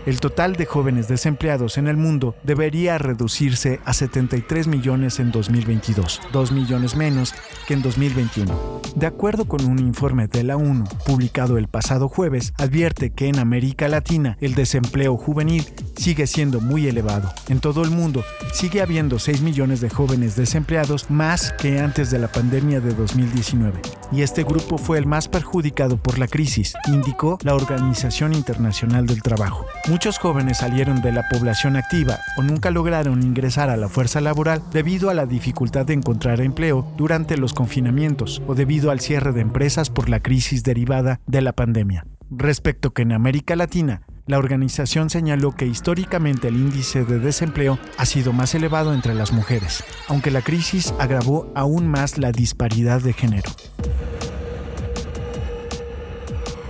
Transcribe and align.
El 0.06 0.20
total 0.20 0.54
de 0.56 0.66
jóvenes 0.66 1.08
desempleados 1.08 1.78
en 1.78 1.88
el 1.88 1.96
mundo 1.96 2.34
debería 2.42 2.98
reducirse 2.98 3.80
a 3.86 3.94
73 3.94 4.66
millones 4.66 5.18
en 5.18 5.32
2022, 5.32 6.20
2 6.30 6.52
millones 6.52 6.94
menos 6.94 7.32
que 7.66 7.72
en 7.72 7.80
2021. 7.80 8.82
De 8.96 9.06
acuerdo 9.06 9.46
con 9.46 9.64
un 9.64 9.78
informe 9.78 10.26
de 10.26 10.44
la 10.44 10.58
ONU 10.58 10.84
publicado 11.06 11.56
el 11.56 11.68
pasado 11.68 12.08
jueves, 12.08 12.52
advierte 12.58 13.10
que 13.10 13.28
en 13.28 13.38
América 13.38 13.88
Latina 13.88 14.36
el 14.42 14.54
desempleo 14.54 15.16
juvenil 15.16 15.64
sigue 15.96 16.26
siendo 16.26 16.60
muy 16.60 16.86
elevado. 16.86 17.32
En 17.48 17.60
todo 17.60 17.82
el 17.82 17.90
mundo 17.90 18.24
sigue 18.52 18.82
habiendo 18.82 19.18
6 19.18 19.42
millones 19.42 19.80
de 19.80 19.90
jóvenes 19.90 20.36
desempleados 20.36 21.10
más 21.10 21.52
que 21.52 21.80
antes 21.80 22.10
de 22.10 22.18
la 22.18 22.28
pandemia 22.28 22.80
de 22.80 22.94
2019. 22.94 23.80
Y 24.12 24.22
este 24.22 24.44
grupo 24.44 24.78
fue 24.78 24.98
el 24.98 25.06
más 25.06 25.28
perjudicado 25.28 25.96
por 25.96 26.18
la 26.18 26.28
crisis, 26.28 26.74
indicó 26.86 27.38
la 27.42 27.54
Organización 27.54 28.32
Internacional 28.32 29.06
del 29.06 29.22
Trabajo. 29.22 29.66
Muchos 29.88 30.18
jóvenes 30.18 30.58
salieron 30.58 31.02
de 31.02 31.12
la 31.12 31.28
población 31.28 31.76
activa 31.76 32.18
o 32.36 32.42
nunca 32.42 32.70
lograron 32.70 33.22
ingresar 33.22 33.70
a 33.70 33.76
la 33.76 33.88
fuerza 33.88 34.20
laboral 34.20 34.62
debido 34.72 35.10
a 35.10 35.14
la 35.14 35.26
dificultad 35.26 35.86
de 35.86 35.94
encontrar 35.94 36.40
empleo 36.40 36.86
durante 36.96 37.36
los 37.36 37.54
confinamientos 37.54 38.42
o 38.46 38.54
debido 38.54 38.90
al 38.90 39.00
cierre 39.00 39.32
de 39.32 39.40
empresas 39.40 39.90
por 39.90 40.08
la 40.08 40.20
crisis 40.20 40.62
derivada 40.62 41.20
de 41.26 41.42
la 41.42 41.52
pandemia. 41.52 42.06
Respecto 42.30 42.92
que 42.92 43.02
en 43.02 43.12
América 43.12 43.56
Latina 43.56 44.02
la 44.26 44.38
organización 44.38 45.10
señaló 45.10 45.52
que 45.52 45.66
históricamente 45.66 46.48
el 46.48 46.56
índice 46.56 47.04
de 47.04 47.18
desempleo 47.18 47.78
ha 47.98 48.06
sido 48.06 48.32
más 48.32 48.54
elevado 48.54 48.94
entre 48.94 49.14
las 49.14 49.32
mujeres, 49.32 49.84
aunque 50.08 50.30
la 50.30 50.42
crisis 50.42 50.94
agravó 50.98 51.52
aún 51.54 51.86
más 51.86 52.18
la 52.18 52.32
disparidad 52.32 53.00
de 53.00 53.12
género 53.12 53.50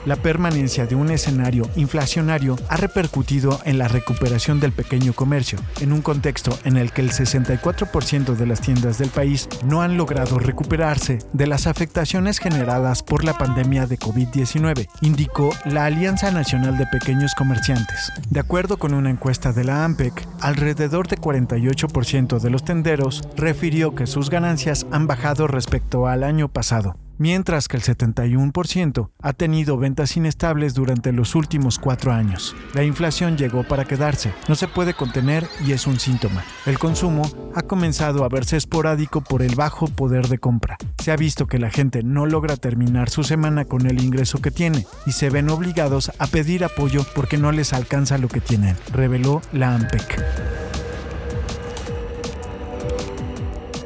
la 0.07 0.17
permanencia 0.17 0.87
de 0.87 0.95
un 0.95 1.11
escenario 1.11 1.69
inflacionario 1.77 2.57
ha 2.69 2.77
repercutido 2.77 3.61
en 3.65 3.79
la 3.79 3.89
recuperación 3.89 4.61
del 4.61 4.73
pequeño 4.73 5.13
comercio, 5.13 5.59
en 5.81 5.93
un 5.93 6.03
contexto 6.03 6.59
en 6.65 6.77
el 6.77 6.93
que 6.93 7.03
el 7.03 7.11
64% 7.11 8.35
de 8.37 8.47
las 8.47 8.61
tiendas 8.61 8.99
del 8.99 9.11
país 9.11 9.49
no 9.65 9.83
han 9.83 9.97
logrado 9.97 10.39
recuperarse 10.39 11.19
de 11.33 11.47
las 11.47 11.67
afectaciones 11.67 12.39
generadas 12.39 13.03
por 13.03 13.25
la 13.25 13.39
pandemia 13.39 13.87
de 13.87 13.99
COVID-19, 13.99 14.89
indicó 15.01 15.51
la 15.65 15.87
Alianza 15.87 16.31
Nacional 16.31 16.79
de 16.79 16.87
Pequeños 16.87 17.35
Comerciantes. 17.35 18.13
De 18.31 18.41
acuerdo 18.41 18.79
con 18.79 18.95
una 18.95 19.11
encuesta 19.11 19.53
de 19.53 19.65
la 19.65 19.85
AMPEC, 19.85 20.27
alrededor 20.41 21.09
de 21.09 21.17
48% 21.17 22.41
de 22.41 22.51
los 22.51 22.65
tenderos 22.65 23.23
refirió 23.37 23.95
que 23.95 24.07
sus 24.07 24.31
ganancias 24.31 24.87
han 24.91 25.07
bajado 25.07 25.47
respecto 25.47 26.07
al 26.07 26.25
año 26.25 26.49
pasado 26.49 26.97
mientras 27.19 27.69
que 27.69 27.77
el 27.77 27.83
71% 27.83 29.11
ha 29.21 29.33
tenido 29.33 29.77
ventas 29.77 30.17
inestables 30.17 30.75
durante 30.75 31.13
los 31.13 31.35
últimos 31.35 31.79
cuatro 31.79 32.13
años. 32.13 32.55
La 32.75 32.85
inflación 32.85 33.37
llegó 33.37 33.65
para 33.65 33.85
quedarse, 33.85 34.33
no 34.49 34.55
se 34.55 34.69
puede 34.69 34.95
contener 34.95 35.47
y 35.67 35.73
es 35.73 35.87
un 35.87 35.99
síntoma. 35.99 36.45
El 36.67 36.79
consumo 36.79 37.23
ha 37.55 37.63
comenzado 37.63 38.25
a 38.25 38.29
verse 38.29 38.57
esporádico 38.57 39.21
por 39.21 39.43
el 39.43 39.55
bajo 39.55 39.87
poder 39.87 40.29
de 40.29 40.39
compra. 40.39 40.77
Se 41.03 41.13
ha 41.13 41.17
visto 41.17 41.47
que 41.47 41.59
la 41.59 41.71
gente 41.71 42.03
no 42.03 42.27
logra 42.27 42.57
terminar 42.57 43.11
su 43.11 43.25
semana 43.25 43.65
con 43.65 43.87
el 43.87 44.03
ingreso 44.03 44.41
que 44.41 44.51
tiene 44.51 44.87
y 45.07 45.13
se 45.13 45.31
ven 45.31 45.51
obligados 45.51 46.11
a 46.19 46.27
pedir 46.27 46.65
apoyo 46.65 47.05
porque 47.15 47.39
no 47.39 47.53
les 47.53 47.73
alcanza 47.73 48.19
lo 48.19 48.29
que 48.29 48.41
tienen, 48.41 48.77
reveló 48.93 49.43
la 49.53 49.75
AMPEC. 49.75 50.64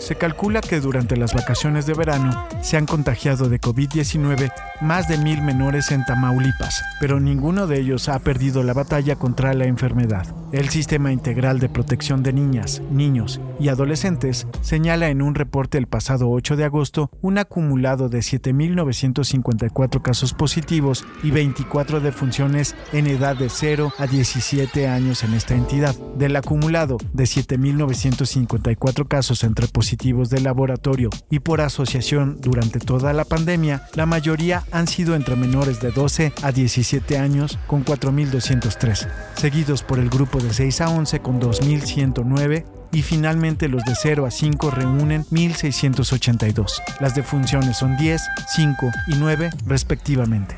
Se 0.08 0.16
calcula 0.16 0.62
que 0.62 0.80
durante 0.80 1.18
las 1.18 1.34
vacaciones 1.34 1.84
de 1.84 1.92
verano 1.92 2.48
se 2.62 2.78
han 2.78 2.86
contagiado 2.86 3.50
de 3.50 3.60
COVID-19 3.60 4.50
más 4.80 5.06
de 5.06 5.18
mil 5.18 5.42
menores 5.42 5.90
en 5.90 6.02
Tamaulipas, 6.06 6.82
pero 6.98 7.20
ninguno 7.20 7.66
de 7.66 7.80
ellos 7.80 8.08
ha 8.08 8.18
perdido 8.18 8.62
la 8.62 8.72
batalla 8.72 9.16
contra 9.16 9.52
la 9.52 9.66
enfermedad. 9.66 10.24
El 10.50 10.70
Sistema 10.70 11.12
Integral 11.12 11.58
de 11.58 11.68
Protección 11.68 12.22
de 12.22 12.32
Niñas, 12.32 12.80
Niños 12.90 13.38
y 13.60 13.68
Adolescentes 13.68 14.46
señala 14.62 15.10
en 15.10 15.20
un 15.20 15.34
reporte 15.34 15.76
el 15.76 15.86
pasado 15.86 16.30
8 16.30 16.56
de 16.56 16.64
agosto 16.64 17.10
un 17.20 17.36
acumulado 17.36 18.08
de 18.08 18.20
7.954 18.20 20.00
casos 20.00 20.32
positivos 20.32 21.04
y 21.22 21.32
24 21.32 22.00
defunciones 22.00 22.76
en 22.94 23.08
edad 23.08 23.36
de 23.36 23.50
0 23.50 23.92
a 23.98 24.06
17 24.06 24.88
años 24.88 25.22
en 25.22 25.34
esta 25.34 25.54
entidad. 25.54 25.94
Del 26.16 26.34
acumulado 26.34 26.96
de 27.12 27.24
7.954 27.24 29.06
casos 29.06 29.44
entre 29.44 29.68
positivos 29.68 30.30
de 30.30 30.40
laboratorio 30.40 31.10
y 31.28 31.40
por 31.40 31.60
asociación 31.60 32.38
durante 32.40 32.78
toda 32.78 33.12
la 33.12 33.26
pandemia, 33.26 33.82
la 33.94 34.06
mayoría 34.06 34.64
han 34.72 34.86
sido 34.86 35.14
entre 35.14 35.36
menores 35.36 35.80
de 35.82 35.90
12 35.90 36.32
a 36.42 36.52
17 36.52 37.18
años 37.18 37.58
con 37.66 37.84
4.203, 37.84 39.08
seguidos 39.36 39.82
por 39.82 39.98
el 39.98 40.08
grupo 40.08 40.37
de 40.42 40.52
6 40.52 40.80
a 40.80 40.88
11 40.90 41.20
con 41.20 41.40
2.109 41.40 42.64
y 42.92 43.02
finalmente 43.02 43.68
los 43.68 43.84
de 43.84 43.94
0 43.94 44.26
a 44.26 44.30
5 44.30 44.70
reúnen 44.70 45.24
1.682. 45.26 46.82
Las 47.00 47.14
defunciones 47.14 47.76
son 47.76 47.96
10, 47.96 48.22
5 48.54 48.90
y 49.08 49.14
9 49.16 49.50
respectivamente. 49.66 50.56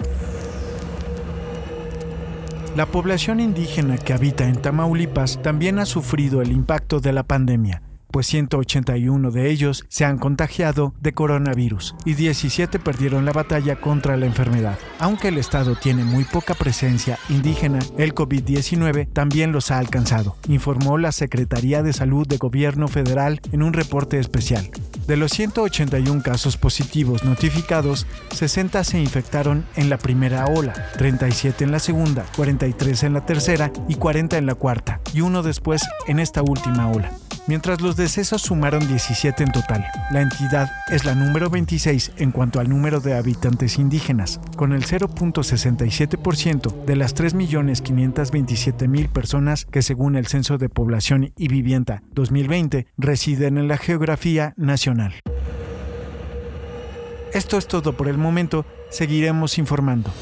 La 2.76 2.86
población 2.86 3.40
indígena 3.40 3.98
que 3.98 4.12
habita 4.12 4.46
en 4.46 4.62
Tamaulipas 4.62 5.42
también 5.42 5.78
ha 5.78 5.86
sufrido 5.86 6.40
el 6.40 6.52
impacto 6.52 7.00
de 7.00 7.12
la 7.12 7.24
pandemia 7.24 7.82
pues 8.10 8.26
181 8.26 9.30
de 9.30 9.50
ellos 9.50 9.84
se 9.88 10.04
han 10.04 10.18
contagiado 10.18 10.94
de 11.00 11.12
coronavirus 11.12 11.94
y 12.04 12.14
17 12.14 12.78
perdieron 12.78 13.24
la 13.24 13.32
batalla 13.32 13.80
contra 13.80 14.16
la 14.16 14.26
enfermedad. 14.26 14.78
Aunque 14.98 15.28
el 15.28 15.38
Estado 15.38 15.76
tiene 15.76 16.04
muy 16.04 16.24
poca 16.24 16.54
presencia 16.54 17.18
indígena, 17.28 17.78
el 17.98 18.14
COVID-19 18.14 19.08
también 19.12 19.52
los 19.52 19.70
ha 19.70 19.78
alcanzado, 19.78 20.36
informó 20.48 20.98
la 20.98 21.12
Secretaría 21.12 21.82
de 21.82 21.92
Salud 21.92 22.26
de 22.26 22.38
Gobierno 22.38 22.88
Federal 22.88 23.40
en 23.52 23.62
un 23.62 23.72
reporte 23.72 24.18
especial. 24.18 24.70
De 25.06 25.16
los 25.16 25.32
181 25.32 26.22
casos 26.22 26.56
positivos 26.56 27.24
notificados, 27.24 28.06
60 28.32 28.84
se 28.84 29.00
infectaron 29.00 29.64
en 29.74 29.90
la 29.90 29.98
primera 29.98 30.46
ola, 30.46 30.72
37 30.98 31.64
en 31.64 31.72
la 31.72 31.80
segunda, 31.80 32.24
43 32.36 33.02
en 33.04 33.14
la 33.14 33.26
tercera 33.26 33.72
y 33.88 33.96
40 33.96 34.38
en 34.38 34.46
la 34.46 34.54
cuarta, 34.54 35.00
y 35.12 35.22
uno 35.22 35.42
después 35.42 35.82
en 36.06 36.20
esta 36.20 36.42
última 36.42 36.90
ola 36.90 37.10
mientras 37.50 37.80
los 37.80 37.96
decesos 37.96 38.42
sumaron 38.42 38.86
17 38.86 39.42
en 39.42 39.50
total. 39.50 39.84
La 40.12 40.20
entidad 40.20 40.70
es 40.88 41.04
la 41.04 41.16
número 41.16 41.50
26 41.50 42.12
en 42.18 42.30
cuanto 42.30 42.60
al 42.60 42.68
número 42.68 43.00
de 43.00 43.14
habitantes 43.14 43.76
indígenas, 43.76 44.40
con 44.56 44.72
el 44.72 44.86
0.67% 44.86 46.84
de 46.84 46.94
las 46.94 47.16
3.527.000 47.16 49.08
personas 49.08 49.64
que 49.64 49.82
según 49.82 50.14
el 50.14 50.28
Censo 50.28 50.58
de 50.58 50.68
Población 50.68 51.32
y 51.36 51.48
Vivienda 51.48 52.04
2020 52.12 52.86
residen 52.96 53.58
en 53.58 53.66
la 53.66 53.78
geografía 53.78 54.54
nacional. 54.56 55.14
Esto 57.34 57.58
es 57.58 57.66
todo 57.66 57.96
por 57.96 58.06
el 58.06 58.16
momento, 58.16 58.64
seguiremos 58.90 59.58
informando. 59.58 60.12